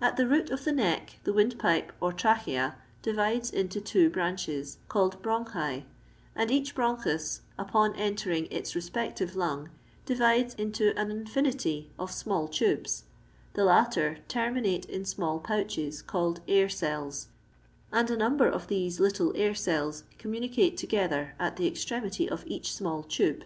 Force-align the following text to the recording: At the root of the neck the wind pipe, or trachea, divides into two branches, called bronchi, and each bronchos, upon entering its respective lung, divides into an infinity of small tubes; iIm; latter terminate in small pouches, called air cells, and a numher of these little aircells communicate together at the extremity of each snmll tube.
At 0.00 0.16
the 0.16 0.26
root 0.26 0.48
of 0.48 0.64
the 0.64 0.72
neck 0.72 1.18
the 1.24 1.34
wind 1.34 1.58
pipe, 1.58 1.92
or 2.00 2.10
trachea, 2.10 2.76
divides 3.02 3.50
into 3.50 3.78
two 3.78 4.08
branches, 4.08 4.78
called 4.88 5.22
bronchi, 5.22 5.84
and 6.34 6.50
each 6.50 6.74
bronchos, 6.74 7.42
upon 7.58 7.94
entering 7.96 8.46
its 8.46 8.74
respective 8.74 9.36
lung, 9.36 9.68
divides 10.06 10.54
into 10.54 10.98
an 10.98 11.10
infinity 11.10 11.90
of 11.98 12.10
small 12.10 12.48
tubes; 12.48 13.04
iIm; 13.54 13.66
latter 13.66 14.20
terminate 14.28 14.86
in 14.86 15.04
small 15.04 15.40
pouches, 15.40 16.00
called 16.00 16.40
air 16.48 16.70
cells, 16.70 17.28
and 17.92 18.10
a 18.10 18.16
numher 18.16 18.50
of 18.50 18.68
these 18.68 18.98
little 18.98 19.34
aircells 19.34 20.04
communicate 20.16 20.78
together 20.78 21.34
at 21.38 21.56
the 21.58 21.66
extremity 21.66 22.26
of 22.26 22.44
each 22.46 22.70
snmll 22.70 23.06
tube. 23.06 23.44